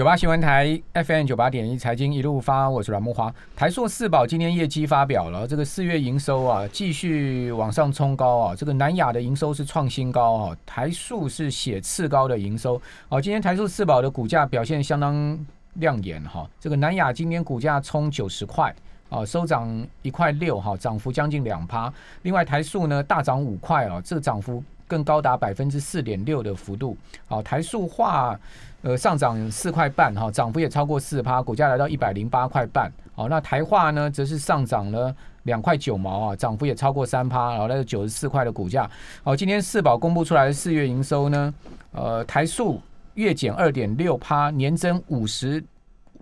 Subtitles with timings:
[0.00, 3.30] 九八新闻台 FM 九八点一财经一路发，我是阮木华。
[3.54, 12.80] 台塑四宝今天业绩发表了，这个四月营收啊继续往上冲高啊，这个南亚的营收是创新高啊，台塑是写次高的营收。
[13.10, 15.38] 哦，今天台塑四宝的股价表现相当
[15.74, 18.74] 亮眼哈，这个南亚今天股价冲九十块
[19.10, 21.92] 啊，收涨一块六哈，涨幅将近两趴。
[22.22, 26.96] 另外台塑呢大涨五块啊，这个涨幅更高达百分之四点六的幅度。
[27.26, 28.40] 好，台塑化。
[28.82, 32.90] 呃，上涨四块半哈，涨幅也超过四趴，股价来到一百零八块半。
[33.14, 38.90] 好，那台化呢，则是上涨了两块九毛啊，涨幅也超过三趴，然后来到九十四块的股价。
[39.22, 41.54] 好，今天四宝公布出来的四月营收呢，
[41.92, 42.80] 呃，台塑
[43.14, 45.62] 月减二点六趴，年增五十，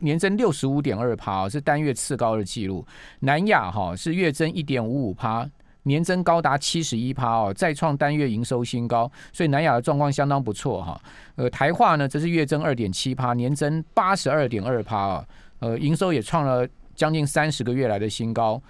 [0.01, 2.85] 年增六十五点二趴，是单月次高的记录。
[3.21, 5.49] 南亚哈是月增一点五五趴。
[5.89, 11.01] 年增高达七十一趴哦，再创单月营收新高，所以南亚的状况相当不错哈。
[11.35, 15.27] 呃，台化呢则是月增二点七趴，年增八十二点二趴啊，
[15.59, 18.63] 呃，营收也创了将近三十个月来的新高。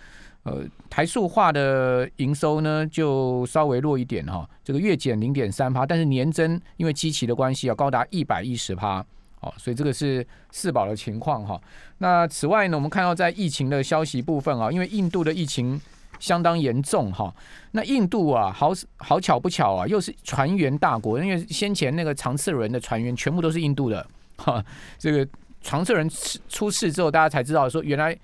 [0.44, 9.04] 呃，台塑化的营收呢就稍微弱一点哈，这个月减零点三趴，但是年增因为基期的关系啊，高达一百一十趴
[9.40, 11.60] 哦，所以这个是四宝的情况哈。
[11.98, 15.78] 那此外呢，我们看到在疫情的消息部分啊，因为印度的疫情。
[16.18, 17.34] 相当严重哈，
[17.72, 24.04] 那印度啊，好好巧不巧啊，又是船员大国，因为先前那个长次轮的船员全部都是印度的
[24.36, 24.64] 哈，
[24.98, 25.26] 这个
[25.60, 26.08] 长次轮
[26.48, 28.16] 出事之后，大家才知道说原来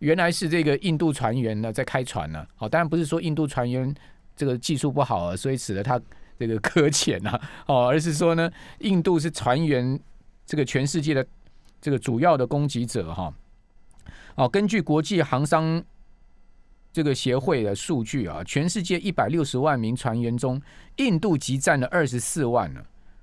[0.00, 3.94] 原来是这个印度船员呢在开船呢，好，当然不是说印度船员
[4.34, 6.00] 这个技术不好啊，所以使得他
[6.38, 9.98] 这个搁浅啊，哦，而是说呢，印度是船员
[10.44, 11.24] 这个全世界的
[11.80, 13.32] 这个主要的攻击者哈，
[14.34, 15.84] 哦，根据国际航商。
[16.96, 20.58] 这个协会的数据啊，全世界一百六十万名船员中，
[20.96, 22.80] 印度即占了二十四万呢。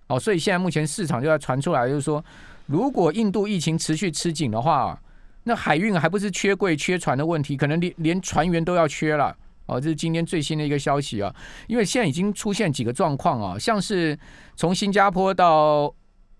[0.09, 2.23] 哦，所以现在目前市场就在传出来，就是说，
[2.67, 5.01] 如果印度疫情持续吃紧的话，
[5.45, 9.35] 那海运还不是缺柜、缺船的问题，可能连连船员都要缺了。
[9.65, 11.35] 哦，这是今天最新的一个消息啊，
[11.65, 14.15] 因为现在已经出现几个状况啊，像是
[14.55, 15.91] 从新加坡到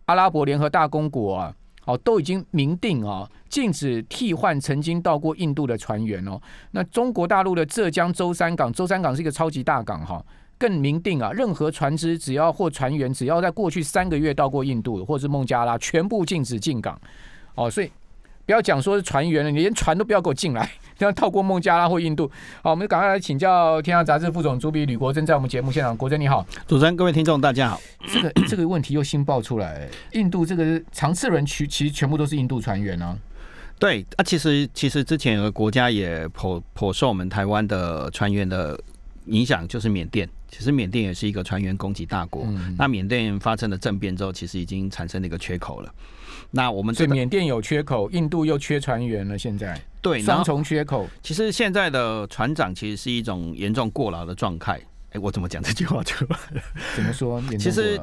[0.06, 1.56] 阿拉伯联合大公国啊。
[1.86, 6.42] 哦，都已经明定啊，禁止替换曾经到过印度的船员哦。
[6.72, 10.24] 那中国大陆的浙江舟山港，舟山港是一个超级大港哈，
[10.58, 17.00] 更明定啊，任何船只只要或船员只要在过去三个月到过印度或是孟加拉，全部禁止进港。
[17.56, 17.92] 哦，所以。
[18.46, 22.30] 不要讲说是船员了，你连船都不要给我进来， 要透过孟加拉或印度。
[22.62, 25.96] 好，我们赶快来请教《天下杂志》副总主笔吕国珍，在我们节目现场。
[25.96, 27.80] 国珍你好，主持人各位听众大家好。
[28.08, 33.18] 这个 这个问题又新爆出来，印度这个长次人区其实全部都是印度船员啊。
[33.80, 38.78] 对啊，其实其实之前有个国家也颇颇受我们台湾的船员的
[39.28, 40.30] 影响，就是缅甸。
[40.56, 42.48] 其实缅甸也是一个船员供给大国。
[42.78, 45.92] 那缅甸发生了政变之后，其实已经产生了一个缺口了。
[46.52, 49.36] 那我们所以缅甸有缺口，印度又缺船员了。
[49.36, 51.10] 现在对双重缺口。
[51.24, 54.80] 其实现在的船长其实是一种严重过劳的状态。
[55.14, 56.38] 哎，我怎么讲这句话出来
[56.96, 57.42] 怎么说？
[57.58, 58.00] 其实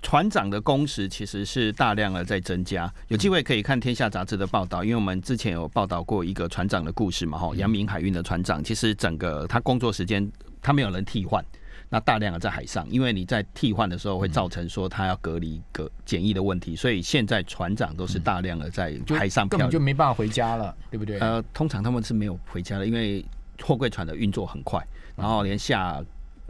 [0.00, 2.90] 船长的工时其实是大量的在增加。
[3.08, 7.36] 有机会可以看《天下杂志》的报道，因为我们之前有报道过一个船长的故事嘛。
[7.36, 10.26] 哈，阳明海运的船长，其实整个他工作时间
[10.62, 11.44] 他没有人替换。
[11.92, 21.18] 那大量的在海上，因为你在替换的时候会造成说他要隔离、隔检疫的问题，所以现在船长都是大量的在海上，根本就没办法回家了，对不对？
[21.18, 23.24] 呃，通常他们是没有回家的，因为
[23.60, 24.80] 货柜船的运作很快，
[25.16, 26.00] 然后连下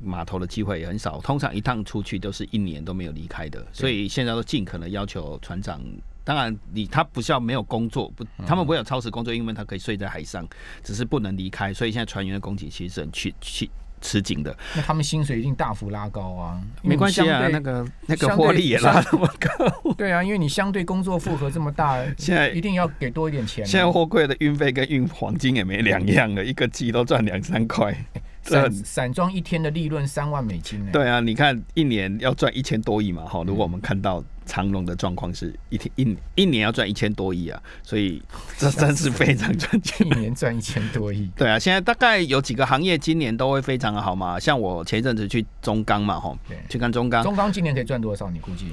[0.02, 5.80] 码头的机会也很少，通常一趟出去都是一年都没有离开的，所以现在都尽可能要求船长。
[6.22, 10.46] 当然，你他不是要没有工作，不，他们不会有超时工作，因为他可以睡在海上，
[10.84, 13.70] 只是不能离开，所以现在船员的供给其实是很去去。
[14.00, 16.60] 吃紧的，那他们薪水一定大幅拉高啊！
[16.82, 19.94] 没关系啊，那个那个获利也拉那么高。
[19.94, 23.64] 对啊，因为你相对工作负荷这么大，现在一定要给多一点钱。
[23.64, 27.94] 现在货柜的运费跟运黄金也没两样了，一个季都赚两三块。
[28.42, 30.90] 散散装一天的利润三万美金呢？
[30.92, 33.44] 对啊，你看一年要赚一千多亿嘛，哈！
[33.46, 34.24] 如果我们看到。
[34.50, 38.20] 长隆的状况是一天一一年要赚一千多亿啊，所以
[38.58, 41.30] 这 真是非常赚钱，一年赚一千多亿。
[41.38, 46.36] 对啊，现在大概有几个行业今年都会非常的好嘛，像我前一阵子去中钢嘛，吼，
[46.68, 48.28] 去看中钢，中钢今年可以赚多少？
[48.28, 48.66] 你估计？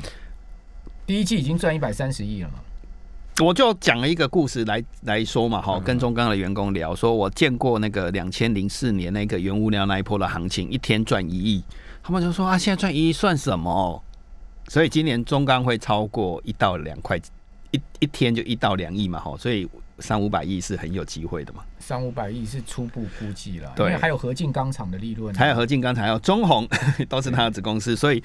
[1.06, 2.56] 第一季已经赚一百三十亿了嘛？
[3.46, 11.64] 我就讲了一个故事来来说嘛，哈，跟中钢的员工聊，说我见过那个两千零四年那个原物料那一波的行情，一天赚一亿，
[12.02, 14.04] 他们就说啊，现在赚一亿算什么？
[14.68, 17.18] 所以今年中钢会超过一到两块，
[17.72, 19.68] 一一天就一到两亿嘛，哈，所以
[20.00, 21.64] 三五百亿是很有机会的嘛。
[21.80, 26.68] 三五百亿是初步估计了，对，还有合进钢厂的利润，还有合进钢厂，还有中红
[27.08, 28.22] 都是它的子公司，所以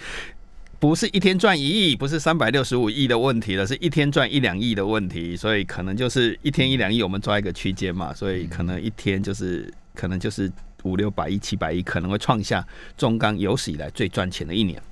[0.81, 10.51] 不是一天赚一亿，不是三百六十五亿的问题了，是一天赚一两亿的问题，所以可能就是一天一两亿，我们抓一个区间嘛，所以可能一天就是可能就是
[10.83, 12.67] 五六百亿、七百亿，可能会创下
[12.97, 14.83] 中钢有史以来最赚钱的一年。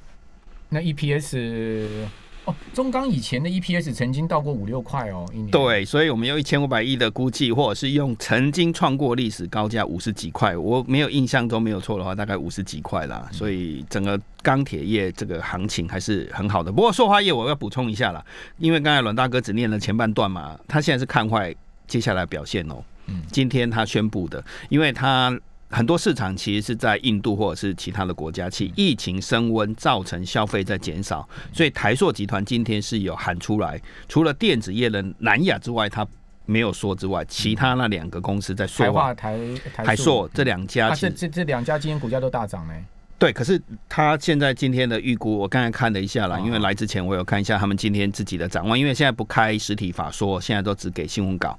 [0.70, 2.06] 那 EPS
[2.46, 5.50] 哦，中钢以前的 EPS 曾经到过五六块哦，一年。
[5.50, 13.28] 对，所以我们用一千五百亿的估计，或者是用曾经创过历史高价五十几块，我没有印象中没有错的话，大概五十几块啦。
[13.30, 16.72] 所以整个钢铁业这个行情还是很好的。
[16.72, 18.24] 不过塑化业我要补充一下啦，
[18.56, 21.54] 因为刚才阮大哥只念了前半段嘛，他现在是看坏
[21.86, 22.82] 接下来表现哦。
[23.08, 25.38] 嗯，今天他宣布的，因为他。
[25.70, 36.04] 很多市场其实是在印度或者是其他的国家，其疫情升温造成消费在减少，所以台塑集团今天是有喊出来，除了电子业的南亚之外，它
[36.44, 39.14] 没有说之外，其他那两个公司在说话。
[39.14, 39.38] 台
[39.72, 42.74] 台塑这两家，这这这两家今天股价都大涨呢。
[43.16, 51.56] 对，可是他现在今天的预估，我刚才看了一下啦，因为来之前我有看一下他们今天自己的展望，因为现在不开实体法说，现在都只给新闻稿，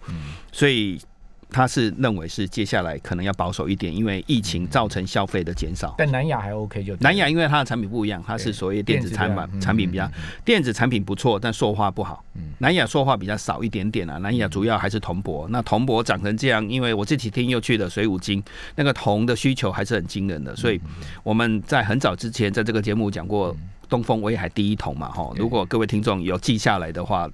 [0.51, 0.99] 所以。
[1.51, 5.93] 他是认为是接下来可能要保守一点，因为疫情造成消费的减少。
[5.97, 10.09] 但南亚还 OK 就南亚，因为它的产品不一样，它是所谓电子产品，产品比较
[10.45, 12.23] 电子产品不错，但塑化不好。
[12.59, 14.17] 南亚塑化比较少一点点啊。
[14.19, 18.41] 南亚主要还是铜箔，那铜箔长成这样，因为我这几天又去了水五金，
[18.75, 20.55] 那个铜的需求还是很惊人的。
[20.55, 20.79] 所以
[21.21, 23.55] 我们在很早之前在这个节目讲过
[23.89, 25.31] 东风威海第一铜嘛，哈。
[25.35, 27.29] 如果各位听众有记下来的话。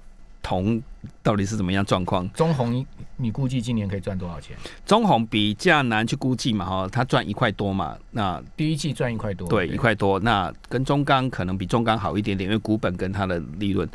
[0.48, 0.82] 铜
[1.22, 2.26] 到底是怎么样状况？
[2.32, 2.86] 中红，
[3.18, 4.56] 你估计今年可以赚多少钱？
[4.86, 7.94] 中红比较难去估计嘛，哈，它赚一块多嘛。
[8.12, 10.18] 那第一季赚一块多，对，一块多。
[10.20, 13.86] 那跟中钢可能比中钢好一点点，因为股本跟它的利润。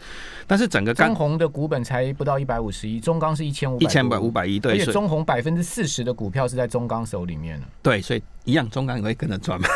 [0.45, 4.73] 但是整个中红的股本才不到一百五十亿，中钢是一千五一千百五百亿，对。
[4.73, 9.67] 而且中红百分之四十的股票是在中钢手里面了，对，所以一样，中钢也会跟着赚嘛。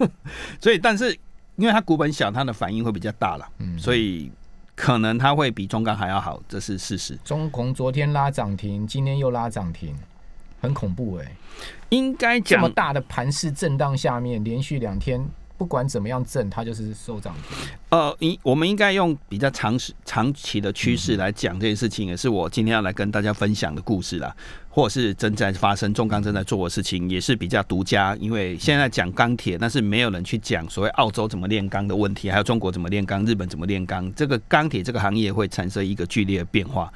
[0.60, 1.16] 所以，但是
[1.56, 4.30] 因为它股本小，它的反应会比较大了，嗯，所以。
[4.78, 7.18] 可能它会比中钢还要好，这是事实。
[7.24, 9.92] 中红昨天拉涨停，今天又拉涨停，
[10.60, 11.36] 很恐怖哎。
[11.88, 15.28] 应该这么大的盘势震荡下面，连续两天。
[15.56, 17.68] 不管怎么样震，它就是收涨停。
[17.88, 24.32] 呃，应我们应该用比较长时、长期的趋势来讲这件事情，也是我今天要来跟大家分享的故事啦，
[24.78, 28.14] 或者是正在发生、中钢正在做的事情，也是比较独家。
[28.20, 34.14] 因为现在讲钢铁，但是没有人去讲所谓澳洲怎么炼钢的问题，还有中国怎么炼钢、日本怎么炼钢。
[34.14, 36.92] 这个钢铁这个行业会产生一个剧烈的变化。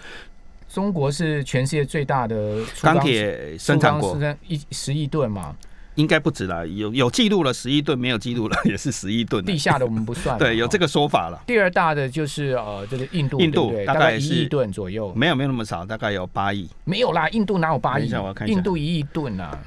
[0.68, 5.52] 中国是全世界最大的钢铁生产国，一十亿吨嘛。
[5.96, 9.44] 应该不止了，有有记录了十亿吨，没有记录了也是十亿吨。
[9.44, 10.38] 地下的我们不算。
[10.38, 11.38] 对，有这个说法了。
[11.46, 15.12] 第二大的就是呃，这个印度，印度大概一亿吨左右。
[15.14, 16.66] 没有没有那么少，大概有八亿。
[16.84, 18.10] 没有啦，印度哪有八亿？
[18.46, 19.58] 印度一亿吨啊。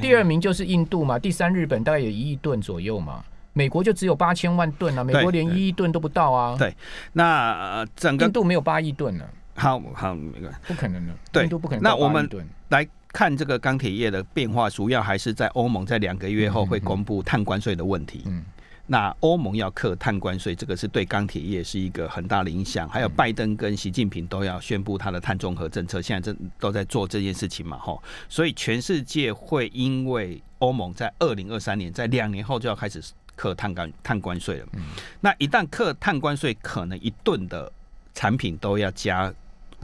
[0.00, 3.22] 第二名就是印度嘛，第三日本大概有一亿吨左右嘛。
[3.52, 6.56] 美国就只有八千万吨啊，美国连一亿吨都不到啊。
[6.58, 6.74] 对，
[7.12, 9.24] 那整个印度没有八亿吨呢。
[9.54, 11.82] 好好，那个不可能的，对，印度不可能。
[11.82, 12.28] 那我们
[12.70, 12.88] 来。
[13.14, 18.22] 看这个钢铁业的变化，主要还是在欧盟在两个月后会公布碳关税的问题。
[18.26, 18.44] 嗯，
[18.88, 22.88] 那欧盟要克碳关税，这个是对钢铁业是一个很大的影响。
[22.88, 28.02] 还有拜登跟习近平都要宣布他的碳中和政策，现在正都在做这件事情嘛，吼。
[28.28, 33.00] 所以全世界会因为欧盟在二零二三年，在两年后就要开始
[33.36, 34.66] 克碳关碳关税了。
[34.72, 34.82] 嗯，
[35.20, 37.70] 那一旦克碳关税，可能一吨的
[38.12, 39.32] 产品都要加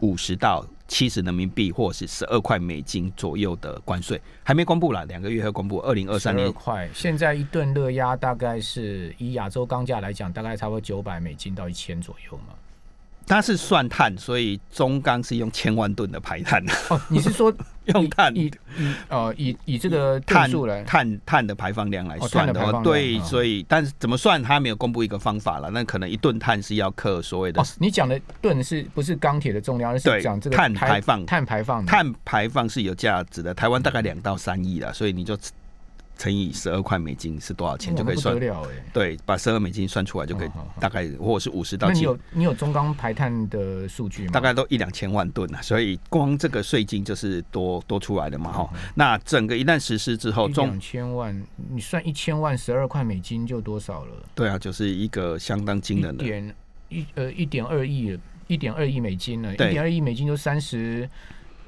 [0.00, 0.66] 五十到。
[0.92, 5.78] 七十人民币或是十二块美金左右的关税还没公布了，两个月后公布。
[5.78, 12.54] 二零二三年块，现在一顿热压大概是以亚洲钢价来讲，大概差不多九百美金到一千左右嘛。
[13.24, 16.60] 它是算碳，所以中钢是用千万吨的排碳。
[16.88, 17.54] 哦，你是说
[17.92, 25.70] 用碳以以呃以以这个碳数来碳碳的排放量来算的话，对，所以但是怎么算，他没有公布一个方法了。
[25.70, 27.62] 那可能一吨碳是要克所谓的。
[27.78, 29.92] 你讲的吨是不是钢铁的重量？
[29.92, 33.52] 而是讲这个碳排放，碳排放，碳排放是有价值的。
[33.54, 35.36] 台湾大概两到三亿了，所以你就。
[36.20, 38.38] 乘以十二块美金是多少钱就可以算？
[38.38, 41.88] 了对，把十二美金算出来就可以，大概或者是五十到。
[41.88, 44.30] 那你有你有中钢排碳的数据吗？
[44.30, 48.70] 大概都一两千万吨啊，所以光这个税金就是多多出来的嘛哈。
[48.94, 54.12] 那整个一旦实施之后，中两千万，你算一千万十二块美金就多少了？
[54.34, 56.22] 对啊，就是一个相当惊人的。
[56.22, 56.54] 点
[56.90, 61.08] 一呃一点二亿，一点二亿美金了，一点二亿美金就三十。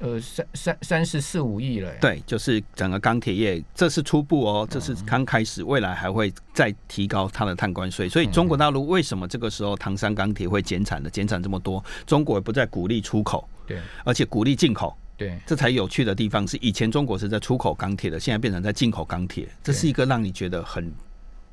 [0.03, 1.89] 呃，三三三十四五亿了。
[2.01, 8.09] 对，就是整个钢铁业，这是初步哦，这是刚开始，未来还会再提高它的碳关税。
[8.09, 11.81] 所以中国大陆为什么这个时候唐山钢铁会减产的，减产这么多？
[12.05, 20.93] 中国也不再鼓励出口，对，而且鼓励进口，对，这才有趣的地方是，以前中国是在出口钢铁的，现在变成在进口钢铁，这是一个让你觉得很。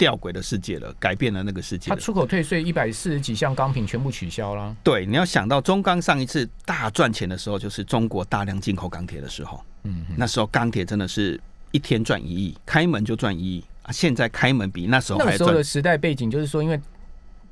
[0.01, 1.95] 吊诡的世界了，改变了那个世界了。
[1.95, 4.75] 它出口退税一百四十几项钢品全部取消了。
[4.83, 11.39] 对，你要想到中钢上一次大赚钱的时候，就是中国大量进口钢铁的时候，嗯，那时候钢铁真的是
[11.71, 13.93] 一天赚一亿，开门就赚一亿啊！
[13.93, 15.63] 现在开门比那时候那个时候的。
[15.63, 16.81] 时代背景就是说，因为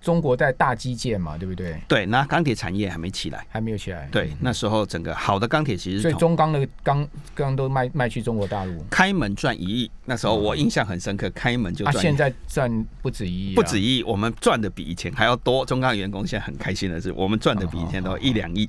[0.00, 1.81] 中国在大基建嘛，对不对？
[1.88, 3.47] 对，那钢铁产业还没起来。
[3.50, 4.09] 还没有起来。
[4.12, 12.02] 对，那时候整个好的钢铁其实所以中钢的钢钢都卖卖去中国大陆，开门赚一亿，那时候我印象很深刻，开门就啊，赚。
[12.02, 15.64] 现在赚不止一亿、啊，不止一亿，我们赚的比以前还要多。
[15.67, 18.67] 中钢员工现在很开心的是，我们赚的比以前都一两亿。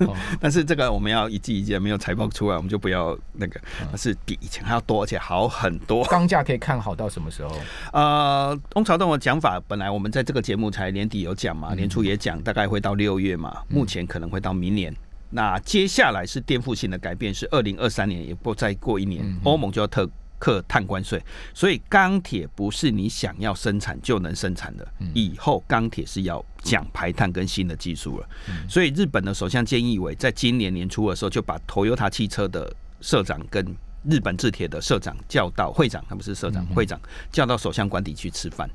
[0.00, 6.04] 哦 但是这个我们要一季一季的没有财报出来，我们就不要那个，嗯是比以前还要多，而且好很多。
[6.04, 7.54] 钢价可以看好到什么时候？
[7.92, 14.94] 呃，翁朝栋的讲法，本来我们在这个节目才年底有讲嘛，年初也讲，大概会到六月嘛，目前可能会到明年。
[15.30, 20.08] 那接下来是颠覆性的改变，是二零二三年，也不再过一年，欧盟就要特
[20.40, 21.22] 克碳关税，
[21.54, 28.28] 所以钢铁不是你想要生产就能生产的，以后钢铁是要讲排碳跟新的技术了。
[28.68, 33.64] 所以日本的首相菅义伟在今年年初的时候，就把 Toyota 汽车的社长跟
[34.08, 38.68] 日本制铁的社长叫到会长，他不是社长，会长叫到首相官邸去吃饭。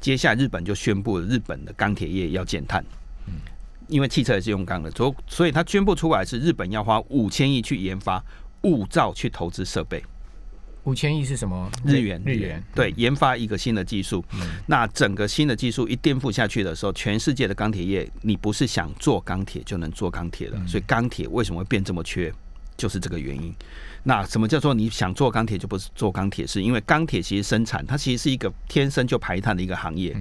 [0.00, 2.84] 接下来日本就宣布了日本的钢铁业要减碳。
[3.88, 8.24] 因为汽车也是用钢的，所所以他宣布出来是日本要花五千亿去研发
[8.62, 10.02] 物造去投资设备，
[10.84, 11.70] 五千亿是什么？
[11.84, 12.62] 日元日元。
[12.74, 14.24] 对，研发一个新的技术。
[14.66, 20.66] 那整个新的技术一颠覆下去的时候，全世界的钢铁业，你不是想做钢铁就能做钢铁了。
[20.66, 22.32] 所以钢铁为什么会变这么缺，
[22.82, 23.54] 就是这个原因。
[24.02, 26.44] 那什么叫做你想做钢铁就不是做钢铁？
[26.44, 30.16] 是因为钢铁其实生产它其实是一个天生就排碳的一个行业。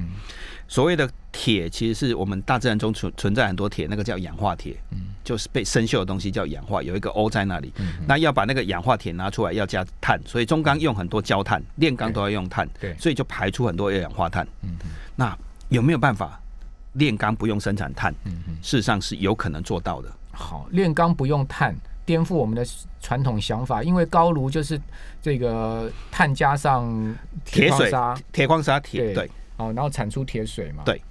[0.68, 4.76] 所谓的铁，其实是我们大自然中存存在很多铁，那个叫氧化铁，
[5.24, 7.74] 就是被生锈的东西叫氧化，有一个 O 在那里。
[8.08, 14.48] 那要把那个氧化铁拿出来，要加碳，所以中钢用很多焦炭，炼钢都要用碳，对所以就排出很多二氧化碳。
[15.16, 15.36] 那
[15.70, 16.40] 有没有办法
[16.94, 18.14] 炼钢不用生产碳？
[18.62, 20.14] 事实上是有可能做到的。
[20.32, 21.76] 好，炼钢不用碳，
[22.12, 22.62] 颠覆我们的
[23.00, 24.78] 传统想法，因为高炉就是
[25.22, 27.16] 这个碳加上
[27.46, 31.02] 铁矿砂，、铁矿砂、铁对对，哦，然后产出铁水嘛，对，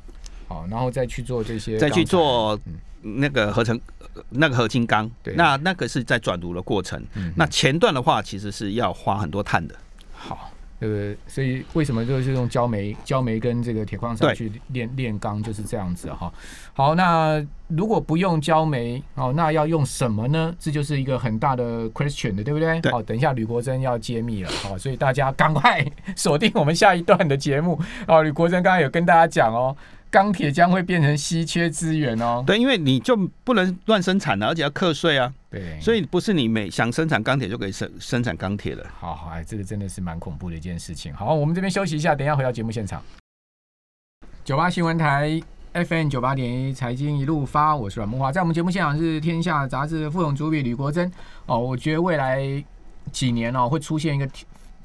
[0.46, 2.60] 好，然后再去做这些，再去做
[3.00, 3.80] 那个合成
[4.28, 7.02] 那个合金钢对，那那个是在转炉的过程。
[7.34, 9.74] 那前段的话，其实是要花很多碳的。
[10.12, 16.32] 好，呃，所以为什么就是用焦煤、焦煤跟这个铁矿砂去炼炼钢，就是这样子哈。
[16.72, 20.54] 好，那如果不用焦煤，哦，那要用什么呢？
[20.58, 22.80] 这就是一个很大的 question 的，对不对？
[22.80, 25.84] 对好，等一下吕国珍要揭秘了，好，所以大家赶快
[26.16, 27.80] 锁定我们下一段的节目。
[28.08, 29.76] 哦，吕国珍刚刚有跟大家讲哦。
[30.10, 32.42] 钢铁将会变成稀缺资源哦。
[32.46, 38.84] 对，因为你就不能乱生产了，而且要课税啊，对，所以不是你每想生产钢铁就可以生生产钢铁的。
[38.98, 41.14] 好好，哎，这个真的是蛮恐怖的一件事情。
[41.14, 43.02] 好，我们这边休息一下，等一下回到节目现场。
[44.44, 45.40] 九八新闻台
[45.72, 51.10] FM 九八点一财经一路发，我是阮木华，在我们节目现场是天下杂志的副总主笔吕国珍。
[51.46, 52.42] 哦，我觉得未来
[53.12, 54.28] 几年哦会出现一个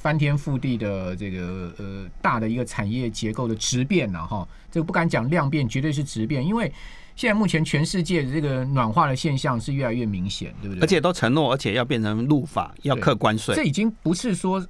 [0.06, 4.48] 翻天覆地的这个呃大的一个产业结构的质变了哈。
[4.70, 6.72] 这个不敢讲量变，绝对是质变，因为
[7.16, 10.82] 现在目前全世界的这个暖化的现象是越来越明显，对不对？
[10.84, 13.64] 而且都承诺，而且要变成入法，要客关税这。
[13.64, 14.64] 已经不是说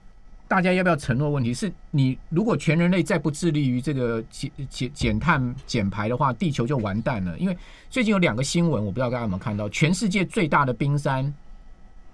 [0.47, 7.37] 大家要不要承诺问题，是你如果全人类再不致力于这个减减减碳减排的话，地球就完蛋了。
[7.37, 7.57] 因为
[7.89, 11.33] 最近有两个新闻，我不知道大家有没有看到，全世界最大的冰山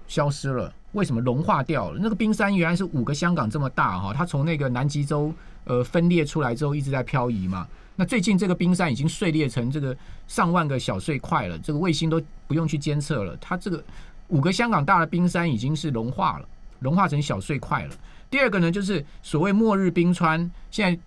[0.08, 2.00] 消失了，为什么融化掉了？
[2.02, 5.34] 那个冰山原来是五个香港这么大哈，它从那个南极洲
[5.64, 7.68] 呃分裂出来之后一直在漂移嘛。
[7.96, 9.96] 那最近这个冰山已经碎裂成这个
[10.28, 13.38] 上万个小碎块了，这个卫星都不用去监测了。
[13.38, 13.84] 它这个
[14.30, 16.46] 五个香港大的冰山已经是融化了，
[16.80, 17.96] 融化成小碎块了。
[18.30, 21.00] 第二个呢，就是所谓末日冰川，现在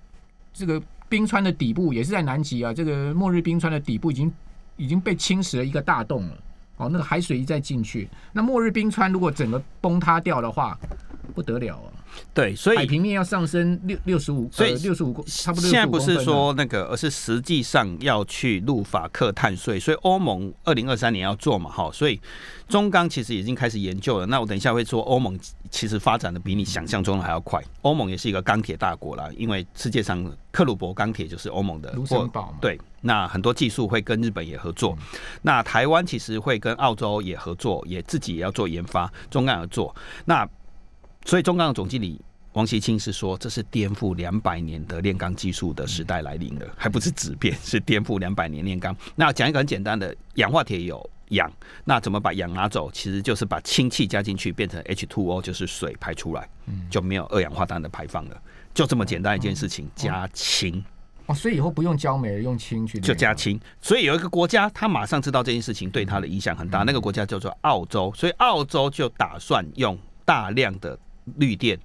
[0.53, 4.33] 这个冰川的底部也是在南极啊，这个末日冰川的底部已经
[4.77, 6.39] 已经被侵蚀了一个大洞了。
[6.89, 10.79] 那个海水一再进去，那末日冰川如果整个崩塌掉的话，
[11.35, 11.89] 不得了啊！
[12.33, 22.21] 对，所以海平面要上升六六十五，所以六十五公，差不多65现在不是说那个，而是实际上要去入法克碳税，所以欧盟二零二三年要做嘛，哈，所以
[22.69, 24.27] 中钢其实已经开始研究了。
[24.27, 25.39] 那我等一下会说，欧盟
[25.71, 27.61] 其实发展的比你想象中的还要快。
[27.83, 34.97] 欧盟也是一个钢铁大国啦，因为世界上克鲁伯钢铁就是欧盟的，卢或森堡嘛，对，那很多技术会跟日本也合作，
[35.43, 39.95] 那台湾其实会跟澳洲也合作，也自己也要做研发，中钢要做。
[40.25, 40.49] 那
[41.25, 42.21] 所以中钢的总经理
[42.53, 48.97] 王习清是说，这是颠覆两百年的炼钢技术的时代来临了，还不是质变， 是颠覆两百年炼钢。
[49.17, 51.51] 那讲一个很简单的，氧化铁有氧，
[51.85, 52.91] 那怎么把氧拿走？
[52.93, 56.49] 其实就是把氢气加进去，变成 H2O，就是水排出来，
[56.89, 58.41] 就没有二氧化碳的排放了。
[58.73, 60.85] 就这么简单一件事情，加氢。
[61.27, 63.59] 哦，所以以后不用焦煤，用氢去就加氢。
[63.81, 68.13] 所以有一个国家，他马上知道这件事情对他的影响很大，那个国家叫做澳洲。
[68.15, 70.97] 所以澳洲就打算用大量的
[71.37, 71.79] 绿电、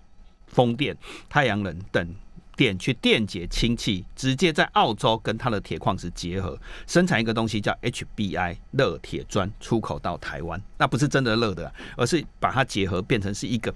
[0.47, 0.95] 风电、
[1.27, 2.15] 太阳能等
[2.55, 10.61] 电去电解氢气，直接在澳洲跟它的铁矿石结合，生产一个东西叫 HBI 热铁砖，出口到台湾。
[10.77, 13.73] 那不是真的热的，而是把它结合变成是一个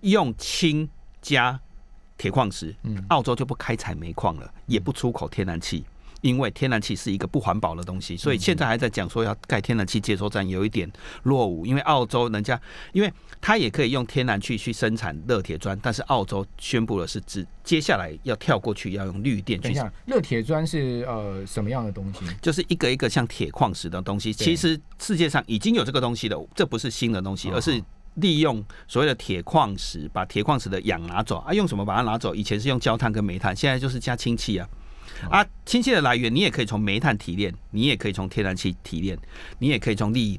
[0.00, 0.88] 用氢
[1.20, 1.60] 加。
[2.18, 2.74] 铁矿石，
[3.08, 5.84] 澳洲就不开采煤矿了，也不出口天然气，
[6.28, 10.90] 因为天然气是一个不环保的东西，所以现在还在讲说要盖天然气接收站，有一点
[11.22, 11.64] 落伍。
[11.64, 12.60] 因为澳洲人家，
[12.92, 19.74] 因为他也可以用天然气去生产热铁砖，但是澳洲宣布的是，只接下来要跳过去，要用绿电去。
[20.04, 22.20] 热铁砖是呃什么样的东西？
[22.42, 24.32] 就是一个一个像铁矿石的东西。
[24.32, 27.82] 其实世界上已经有这个东西了，这不是新的东西，而是。
[28.16, 31.52] 利用所谓的铁矿石，把铁矿石的氧拿走啊？
[31.52, 32.34] 用什么把它拿走？
[32.34, 34.66] 以前是用焦炭跟煤炭，现在就是加氢气啊！
[35.30, 39.18] 啊，氢气的来源你也可以从煤炭提炼，你也可以从天然气提炼，
[39.58, 40.38] 你也可以从绿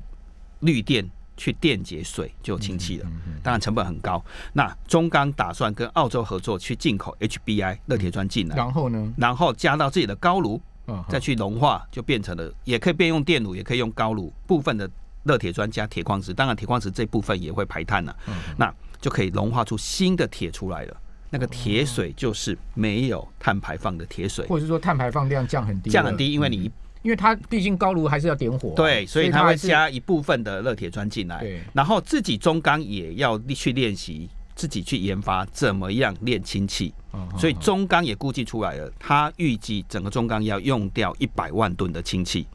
[0.61, 3.07] 绿电去电解水就有氢气了。
[3.43, 4.23] 当然成本很高。
[4.53, 9.13] 那中钢打算跟澳洲合作去进口 HBI 热铁砖进来，然后呢？
[9.17, 10.61] 然后加到自己的高炉，
[11.09, 14.89] 再去融化，就变成了，也可以变用电炉，也可以用高炉部分的。
[15.23, 18.15] 热铁砖加铁矿石，当然铁矿石这部分也会排碳呢，
[18.55, 20.97] 那就可以融化出新的铁出来了。
[21.29, 26.71] 那个铁水就是没有碳排放的铁水，或者是说碳排放量降很低，降很低，因为你
[27.03, 36.93] 因为它毕竟高炉还是要点火，对，所以它会加一部分的热铁砖进来，然后自己中钢也要去练习，自己去研发怎么样炼氢气，
[37.37, 42.47] 所以中钢也估计出来了，它预计整个中钢要用掉一百万吨的氢气。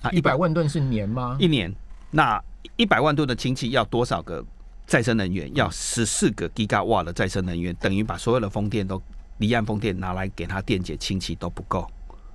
[0.00, 1.36] 啊，一百万吨是年吗？
[1.40, 1.74] 一年，
[2.12, 2.40] 那
[2.76, 4.44] 一百万吨的氢气要多少个
[4.88, 5.54] 再生能源？
[5.54, 9.00] 要十四个 Giga 瓦的再生能源，等于把所有的风电都
[9.36, 11.86] 离岸风电拿来给它电解氢气都不够。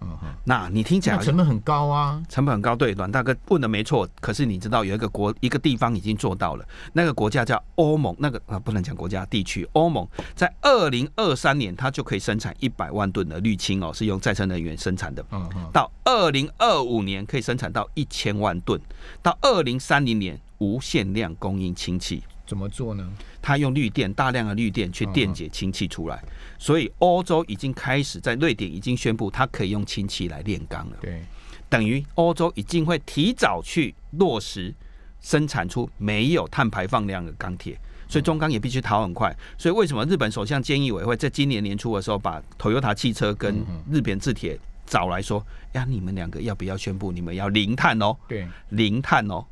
[0.05, 2.75] 嗯那你听起来成本很高啊，成本很高。
[2.75, 4.05] 对，阮大哥问的没错。
[4.19, 15.25] 可是你知道有一个国一个地方已经做到了，那个国家叫欧盟，那个啊不能讲国家地区，欧盟在二零二三年它就可以生产一百万吨的氯氢哦，是用再生能源生产的。
[15.31, 15.69] 嗯嗯。
[15.71, 18.77] 到二零二五年可以生产到一千万吨，
[19.21, 22.21] 到二零三零年无限量供应氢气。
[22.45, 23.09] 怎么做呢？
[23.41, 26.21] 他用绿电，大量的绿电去电解氢气出来，
[26.59, 30.97] 所以欧洲已经开始在瑞典已经宣布，它可以用氢气来炼钢了。
[31.01, 31.23] 对，
[31.69, 34.73] 等于欧洲已经会提早去落实
[35.21, 37.79] 生产出没有碳排放量的钢铁，
[38.09, 39.35] 所以中钢也必须逃很快。
[39.57, 48.15] 所以为什么日本首相菅义委会在今年年初的时候把 Toyota 汽车跟日本制铁找来说，呀，你们两个要不要宣布你们要零碳哦？
[48.27, 49.45] 对，零碳哦。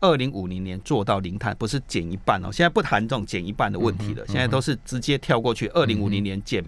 [0.00, 2.50] 二零五零年做到零碳，不是减一半哦。
[2.52, 5.66] 现在不谈这种减一半的问题了，现在都是直接跳过去。
[5.68, 6.62] 二零五零年减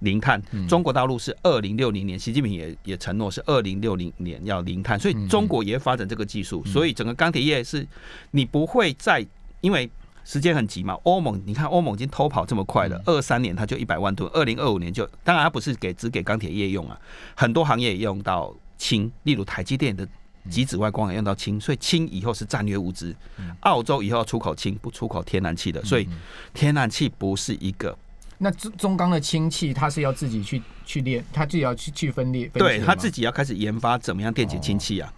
[0.00, 6.64] 零碳，中国大陆是二零六零年，习近平也也承诺是二零六零年要零碳，所以中国也发展这个技术。
[6.66, 7.86] 所以整个钢铁业是，
[8.32, 9.26] 你不会再
[9.62, 9.90] 因为
[10.24, 10.92] 时间很急嘛。
[11.04, 17.00] 欧盟，你看欧盟已经偷跑这么快了，二三年它就一百万吨，二零二五年就，当然它不是给只给钢铁业用啊，
[17.34, 20.06] 很多行业也用到氢，例如台积电的。
[20.50, 23.14] 极紫外光也用到氢，所以氢以后是战略物资。
[23.60, 26.08] 澳洲以后要出口氢，不出口天然气的，所以
[26.54, 27.96] 天然气不是一个。
[28.38, 32.46] 那中中钢的氢气，它是要自己去去炼，它自己要去去分裂。
[32.48, 35.12] 对它自己要开始研发怎么样电解氢气啊。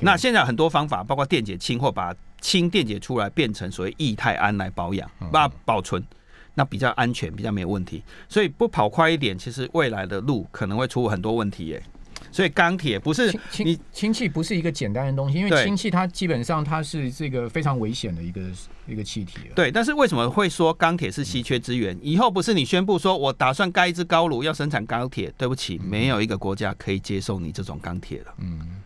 [0.00, 6.04] 那现在很多方法，包括电解氢或把氢电解出来变成所谓液态氨来保养、把保存，
[6.54, 8.02] 那比较安全，比较没有问题。
[8.28, 11.80] 所以不跑快一点，其实未来的路可能会出很多问题耶。
[12.36, 18.42] 所以钢铁不是氢氢气不是一个简单的东西，因为氢气它基本上它是这个非常危险的一个
[18.86, 19.38] 一个气体。
[19.54, 21.98] 对，但是为什么会说钢铁是稀缺资源？
[22.02, 28.34] 以后不是你宣布说我打算盖一支高炉要生产钢铁，对不起，没有一个国家可以接受你这种钢铁了。
[28.36, 28.82] 嗯，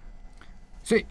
[0.85, 1.05] 所以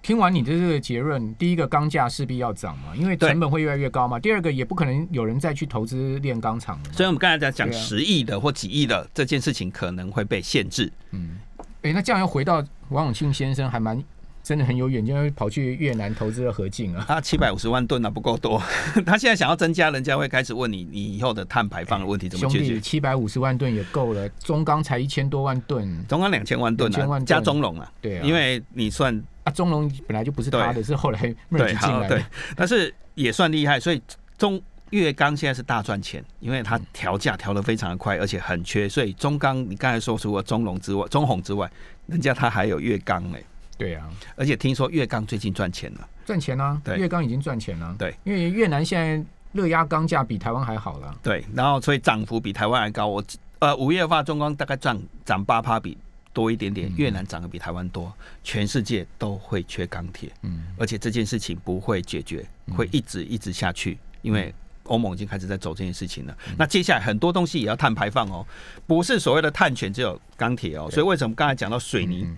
[0.00, 4.18] 听完你的这个结论，第一个钢价势必要涨嘛，因为成本会越来越高嘛。
[4.18, 6.92] 第二个也不可能有人再去投资炼钢厂了。
[6.94, 10.90] 所以我们刚才在讲十亿的或几亿的这件事情可能会被限制。
[11.10, 11.38] 嗯。
[11.82, 14.02] 哎，那这样又回到王永庆先生，还蛮
[14.42, 17.04] 真的很有远见，跑去越南投资了合进啊。
[17.06, 18.62] 他七百五十万吨啊，不够多。
[19.06, 22.80] 他现在想要增加，人家会开始问你，你以后的碳排放的问题怎么解决？
[22.80, 27.92] 七百五十万吨也够了，中钢才一千多万吨，中钢两千万吨啊，加中龙啊。
[28.00, 32.24] 对啊，因为你算啊，中龙本来就不是他的，是后来对进来对，
[32.56, 34.00] 但是也算厉害，所以
[34.38, 34.60] 中。
[34.92, 41.70] 粤钢现在是大赚钱，因为它调价调的非常的快，而且很缺，所以中钢你刚才说除了中龙之外，中红之外，
[42.06, 43.42] 人家它还有粤钢哎，
[43.78, 51.14] 对啊，而且听说粤钢最近赚钱了，赚钱啊，对，粤钢已经赚钱了，对，因为越南现在热压钢价比台湾还好了。
[51.22, 53.06] 对，然后所以涨幅比台湾还高。
[53.06, 53.24] 我
[53.60, 55.96] 呃五月发中钢大概涨涨八趴比
[56.34, 58.12] 多一点点，越南涨得比台湾多，
[58.44, 64.54] 全世界都会缺钢铁，嗯，而且这件事情不会解决，会一直一直下去，因为。
[64.92, 66.36] 欧盟已经开始在走这件事情了。
[66.58, 68.46] 那接下来很多东西也要碳排放哦，
[68.86, 70.88] 不是所谓的碳权只有钢铁哦。
[70.90, 72.28] 所以为什么刚才讲到水泥？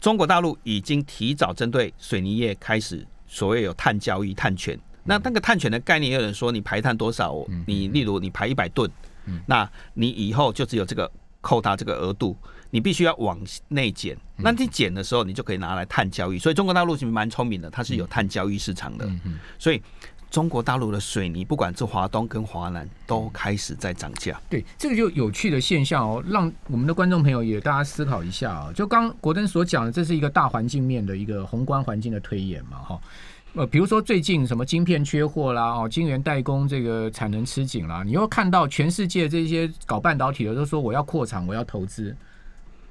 [0.00, 4.76] 中国大陆已经提早针对水泥业开始所谓有碳交易、碳权。
[5.04, 7.32] 那那个碳权的概念，有人说你排碳多少，
[7.64, 8.90] 你例如你排一百吨，
[9.46, 12.36] 那你以后就只有这个扣它这个额度，
[12.70, 14.16] 你必须要往内减。
[14.36, 16.38] 那你减的时候，你就可以拿来碳交易。
[16.38, 19.08] 所以中国大陆其实蛮聪明的，它是有碳交易市场的。
[19.58, 19.80] 所以。
[20.34, 24.36] 中国大陆的水泥，不管是华东跟华南，都开始在涨价。
[24.50, 28.72] 对，这个就有趣的现象哦，让我们的观众朋友也大家思考一下啊。
[28.74, 33.00] 就刚国登所讲的，这是一个大环境面的一个宏观环境的推演嘛，哈。
[33.54, 42.12] 呃，比如说最近什么晶片缺货啦，哦，晶圆代工这个产能吃紧啦，你又看到全世界这些搞半导体的都说我要扩厂，我要投资。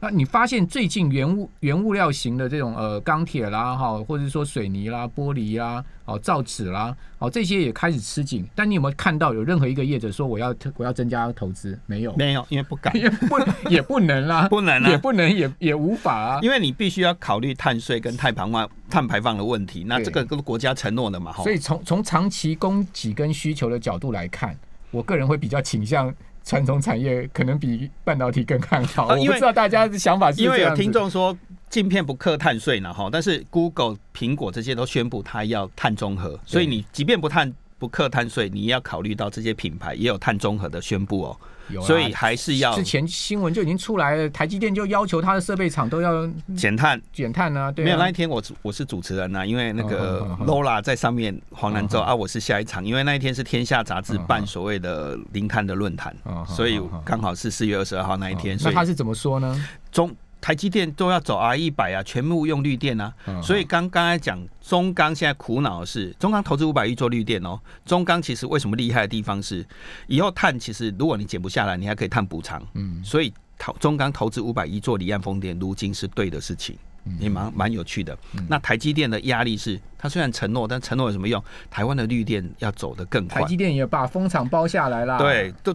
[0.04, 8.46] 那你发现最近原物原物料型的这种呃钢铁啦哈，或者说水泥啦、玻璃啦、哦造纸啦，哦这些也开始吃紧。
[8.54, 11.80] 但你有没有看到有任何一个业者说我要我要增加投资？
[11.86, 13.40] 没有，没有，因为不敢， 也不
[13.70, 19.86] 也不能啦， 不能啦，也不能，也也无法啊，因为你必须要考虑碳税跟碳排放碳排放的问题。
[19.88, 24.54] 那这个跟国家承诺的嘛，所以从从长期供给跟需求的角度来看，
[24.92, 26.14] 我个人会比较倾向。
[26.44, 30.42] 传统产业可能比半导体更看好，我不知道大家的想法是。
[30.42, 31.36] 因为有听众说
[31.70, 41.38] 镜片不克碳税呢，哈，但是 Google、苹果这些都宣布它要碳中和，所以你即便不碳不克碳税，你要考虑到这些品牌也有碳中和的宣布哦。
[41.82, 47.72] 所以还是要之前新闻就已经出来了，台积电就要求它的设备厂都要减碳减碳啊。
[47.72, 56.14] 对，没有那一天我我是主持人呐，因为那个 Lola 在上面黄南州啊，我是下一场，因为那一天是天下杂志办所谓的零碳的论坛，
[56.46, 58.58] 所以刚好是四月二十二号那一天。
[58.62, 59.68] 那他是怎么说呢？
[59.90, 60.14] 中。
[60.44, 67.58] 台积电都要走 R 一百啊，全部用绿电啊，所以刚刚才讲中钢现在苦恼的是，中钢投资五百亿做绿电哦。
[67.86, 69.66] 中钢其实为什么厉害的地方是，
[70.08, 72.62] 以后碳其实如果你减不下来，你还可以碳补偿。
[72.74, 76.78] 嗯，所以投中钢投资五百亿做离岸风电，如今是对的事情，
[77.20, 78.18] 也蛮蛮有趣的。
[78.50, 81.42] 那台积电的压力是，它虽然承诺，但承诺有什么用？
[81.72, 83.42] 台湾的绿电要走得更快。
[83.42, 85.18] 台积电也把风场包下来啦。
[85.18, 85.74] 对，都。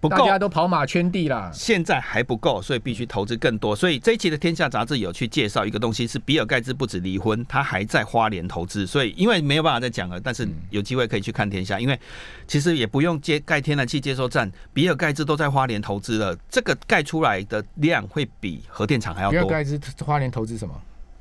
[0.00, 1.50] 不够，大家都跑马圈地啦。
[1.52, 3.76] 现在还不够，所以必须投资更多。
[3.76, 8.86] 所以这一期的《天下》杂志有去介绍一个东西，是比尔盖茨不止离婚，他还在花莲投资。
[8.86, 12.00] 所以因为没有办法再讲了，但是有机会可以去看《天下》，因为
[12.46, 16.34] 其实也不用接盖天然气接收站，比尔盖茨都在花莲投资了。
[16.48, 19.38] 这个盖出来的量会比核电厂还要多。
[19.40, 20.74] 比尔盖茨花莲投资什么？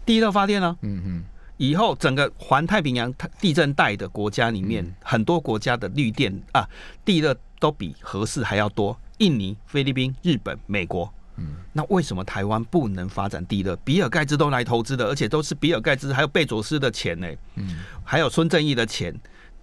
[0.06, 0.78] 第一热发电呢？
[0.84, 1.24] 嗯嗯。
[1.58, 6.66] 以后整个环太平洋地震带的国家里面，很多国家的绿电啊，
[7.04, 7.36] 地热。
[7.60, 13.76] 都比合适还要多，印尼、菲律宾、日本、美国，嗯，那为什么台湾不能发展地热？
[13.84, 19.14] 比尔盖茨都来投资的，而且都是比尔盖茨还有贝佐斯的钱呢，嗯，还有孙正义的钱，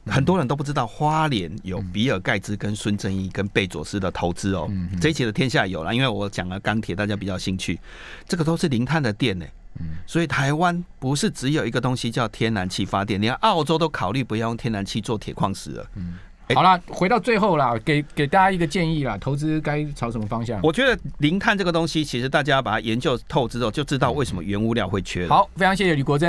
[0.06, 4.70] 很多人都不知道花莲有比尔盖茨跟孙正义跟贝佐斯的投资哦。
[5.00, 7.80] 这一期的天下有了，因为我讲了钢铁，大家比较兴趣，
[8.28, 9.44] 这个都是零碳的电呢，
[9.80, 16.18] 嗯，所以台湾不是只有一个东西叫天然气发电，连澳洲都考虑不要用天然气做铁矿石了，嗯。
[16.54, 20.60] 好了，回到最后啦，给给大家一个建议啦，投资该朝什么方向？
[20.62, 25.26] 我觉得零碳这个东西，其实大家把它研究透之后，就知道为什么原物料会缺。
[25.26, 26.24] 好，非常谢谢李国珍。